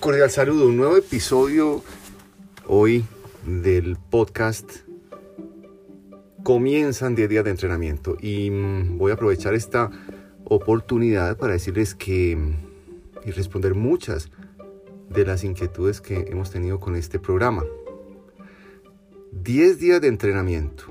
[0.00, 1.82] cordial saludo, un nuevo episodio
[2.66, 3.04] hoy
[3.44, 4.78] del podcast.
[6.42, 9.90] Comienzan 10 días de entrenamiento y mm, voy a aprovechar esta
[10.44, 14.30] oportunidad para decirles que mm, y responder muchas
[15.10, 17.62] de las inquietudes que hemos tenido con este programa.
[19.32, 20.84] 10 días de entrenamiento.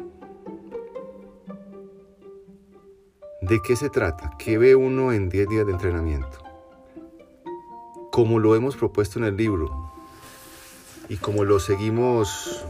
[3.42, 4.34] ¿De qué se trata?
[4.38, 6.49] ¿Qué ve uno en 10 días de entrenamiento?
[8.20, 9.94] Como lo hemos propuesto en el libro
[11.08, 12.66] y como lo seguimos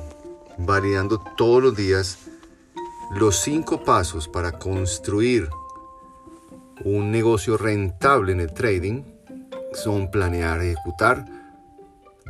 [0.59, 2.19] validando todos los días,
[3.15, 5.49] los cinco pasos para construir
[6.85, 9.01] un negocio rentable en el trading
[9.73, 11.25] son planear, ejecutar,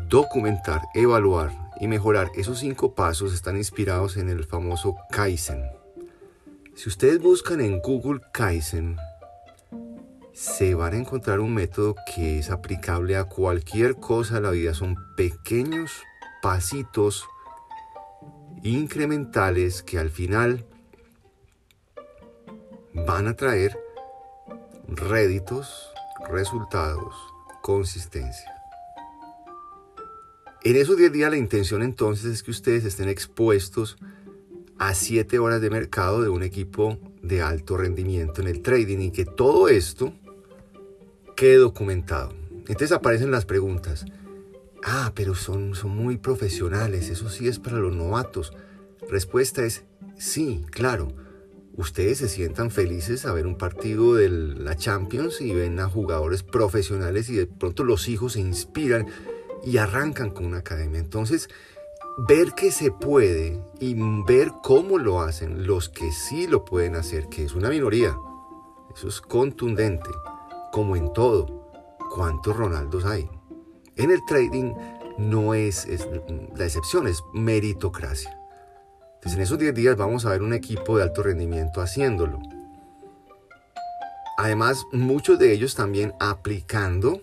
[0.08, 2.32] documentar, evaluar y mejorar.
[2.36, 5.62] Esos cinco pasos están inspirados en el famoso Kaizen.
[6.74, 8.96] Si ustedes buscan en Google Kaizen,
[10.40, 14.74] se van a encontrar un método que es aplicable a cualquier cosa de la vida.
[14.74, 15.92] Son pequeños
[16.42, 17.28] pasitos
[18.64, 20.66] incrementales que al final
[22.94, 23.78] van a traer
[24.88, 25.90] réditos,
[26.30, 27.14] resultados,
[27.62, 28.50] consistencia.
[30.64, 33.98] En esos 10 días la intención entonces es que ustedes estén expuestos
[34.78, 39.12] a 7 horas de mercado de un equipo de alto rendimiento en el trading y
[39.12, 40.14] que todo esto
[41.40, 42.34] quede documentado.
[42.68, 44.04] Entonces aparecen las preguntas.
[44.84, 48.52] Ah, pero son, son muy profesionales, eso sí es para los novatos.
[49.10, 49.86] Respuesta es
[50.18, 51.14] sí, claro.
[51.78, 56.44] Ustedes se sientan felices a ver un partido de la Champions y ven a jugadores
[56.44, 59.08] profesionales y de pronto los hijos se inspiran
[59.64, 61.00] y arrancan con una academia.
[61.00, 61.48] Entonces,
[62.28, 63.96] ver que se puede y
[64.28, 68.18] ver cómo lo hacen los que sí lo pueden hacer, que es una minoría,
[68.94, 70.10] eso es contundente
[70.72, 71.72] como en todo,
[72.14, 73.30] ¿cuántos Ronaldos hay?
[73.96, 74.74] En el trading
[75.18, 75.88] no es,
[76.56, 78.36] la excepción, es meritocracia.
[79.16, 82.40] Entonces en esos 10 días vamos a ver un equipo de alto rendimiento haciéndolo.
[84.38, 87.22] Además, muchos de ellos también aplicando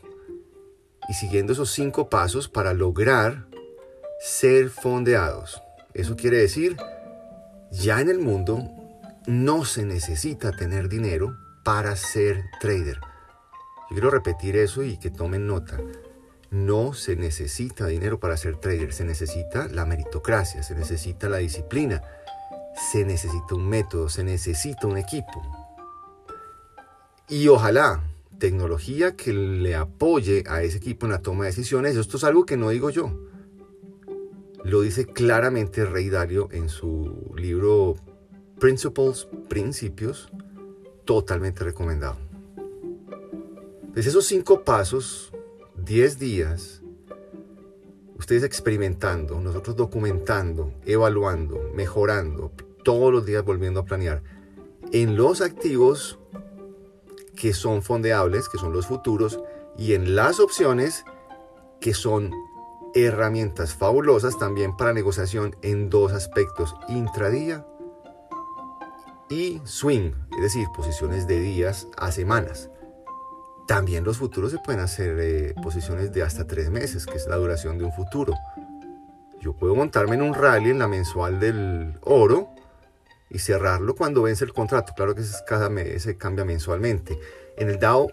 [1.09, 3.47] y siguiendo esos cinco pasos para lograr
[4.21, 5.63] ser fondeados.
[5.95, 6.77] Eso quiere decir,
[7.71, 8.69] ya en el mundo
[9.27, 11.35] no se necesita tener dinero
[11.65, 13.01] para ser trader.
[13.89, 15.79] Yo quiero repetir eso y que tomen nota.
[16.51, 22.03] No se necesita dinero para ser trader, se necesita la meritocracia, se necesita la disciplina,
[22.91, 25.43] se necesita un método, se necesita un equipo.
[27.29, 28.03] Y ojalá
[28.39, 31.97] tecnología que le apoye a ese equipo en la toma de decisiones.
[31.97, 33.11] Esto es algo que no digo yo.
[34.65, 37.95] Lo dice claramente Rey Dalio en su libro
[38.59, 40.29] Principles, Principios,
[41.05, 42.26] totalmente recomendado.
[43.97, 45.33] Desde esos cinco pasos,
[45.79, 46.83] 10 días,
[48.19, 52.53] ustedes experimentando, nosotros documentando, evaluando, mejorando,
[52.85, 54.23] todos los días volviendo a planear.
[54.93, 56.19] En los activos
[57.37, 59.41] que son fondeables, que son los futuros,
[59.79, 61.07] y en las opciones
[61.81, 62.33] que son
[62.95, 67.67] herramientas fabulosas también para negociación en dos aspectos, intradía
[69.31, 72.69] y swing, es decir, posiciones de días a semanas.
[73.67, 77.37] También los futuros se pueden hacer eh, posiciones de hasta tres meses, que es la
[77.37, 78.33] duración de un futuro.
[79.41, 82.51] Yo puedo montarme en un rally en la mensual del oro
[83.29, 84.93] y cerrarlo cuando vence el contrato.
[84.95, 85.23] Claro que
[85.71, 87.19] mes se cambia mensualmente.
[87.57, 88.13] En el DAO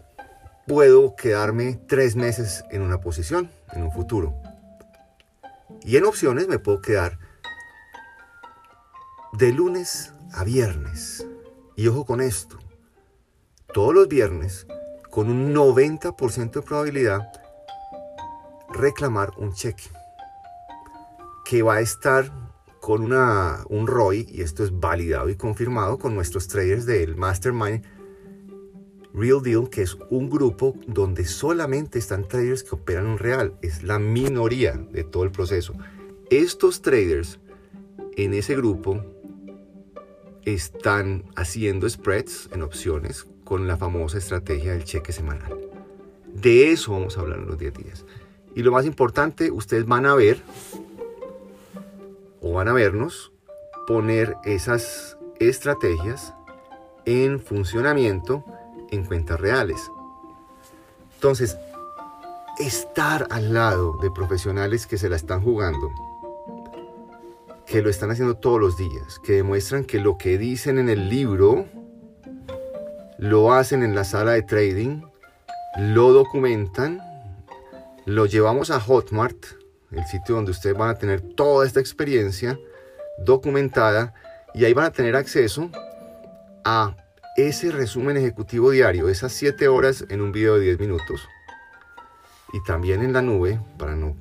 [0.68, 4.34] puedo quedarme tres meses en una posición, en un futuro.
[5.84, 7.20] Y en opciones me puedo quedar
[9.34, 11.28] de lunes a viernes.
[11.76, 12.58] Y ojo con esto.
[13.74, 14.68] Todos los viernes
[15.14, 17.32] con un 90% de probabilidad
[18.70, 19.84] reclamar un cheque
[21.46, 22.32] que va a estar
[22.82, 27.84] con una, un ROI, y esto es validado y confirmado con nuestros traders del Mastermind
[29.14, 33.84] Real Deal, que es un grupo donde solamente están traders que operan en real, es
[33.84, 35.76] la minoría de todo el proceso.
[36.32, 37.40] Estos traders
[38.18, 39.06] en ese grupo
[40.44, 45.58] están haciendo spreads en opciones con la famosa estrategia del cheque semanal.
[46.34, 48.06] De eso vamos a hablar en los 10 días.
[48.56, 50.42] Y lo más importante, ustedes van a ver
[52.42, 53.32] o van a vernos
[53.88, 56.34] poner esas estrategias
[57.06, 58.44] en funcionamiento
[58.92, 59.92] en cuentas reales.
[61.16, 61.58] Entonces,
[62.60, 65.92] estar al lado de profesionales que se la están jugando,
[67.66, 71.10] que lo están haciendo todos los días, que demuestran que lo que dicen en el
[71.10, 71.66] libro
[73.24, 75.02] lo hacen en la sala de trading,
[75.78, 77.02] lo documentan
[78.06, 79.46] lo llevamos a Hotmart,
[79.92, 82.60] el sitio donde ustedes van a tener toda esta experiencia
[83.20, 84.14] documentada
[84.54, 85.70] y ahí van a tener acceso
[86.66, 86.98] a
[87.38, 91.22] ese resumen ejecutivo diario, esas 7 horas en un video de 10 minutos.
[92.52, 94.18] Y también en la nube, para no,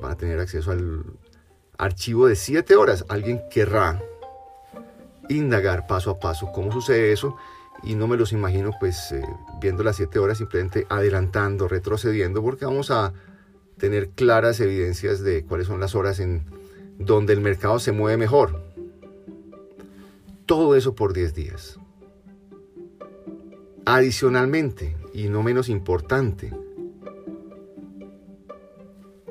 [0.00, 1.02] van a tener acceso al
[1.76, 3.04] archivo de 7 horas.
[3.08, 4.00] Alguien querrá
[5.28, 7.36] indagar paso a paso cómo sucede eso
[7.82, 9.22] y no me los imagino pues eh,
[9.60, 13.12] viendo las 7 horas simplemente adelantando, retrocediendo, porque vamos a
[13.76, 16.44] tener claras evidencias de cuáles son las horas en
[16.98, 18.62] donde el mercado se mueve mejor.
[20.46, 21.78] Todo eso por 10 días.
[23.84, 26.52] Adicionalmente, y no menos importante,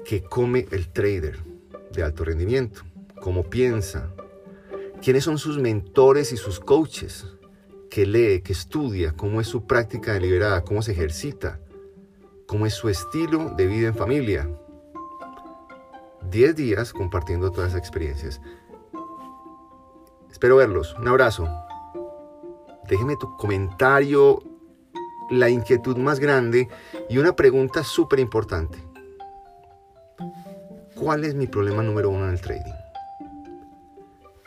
[0.04, 1.40] que come el trader
[1.94, 2.82] de alto rendimiento,
[3.22, 4.14] cómo piensa,
[5.02, 7.26] quiénes son sus mentores y sus coaches,
[7.92, 11.60] que lee, que estudia, cómo es su práctica deliberada, cómo se ejercita,
[12.48, 14.50] cómo es su estilo de vida en familia.
[16.30, 18.42] 10 días compartiendo todas esas experiencias.
[20.32, 20.96] Espero verlos.
[20.98, 21.50] Un abrazo.
[22.88, 24.42] Déjeme tu comentario,
[25.30, 26.70] la inquietud más grande
[27.10, 28.82] y una pregunta súper importante.
[30.96, 32.74] ¿Cuál es mi problema número uno en el trading?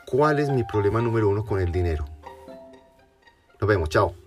[0.06, 2.06] ¿Cuál es mi problema número uno con el dinero?
[3.60, 4.23] Nos vemos, chao.